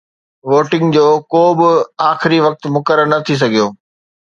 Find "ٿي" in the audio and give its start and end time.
3.25-3.35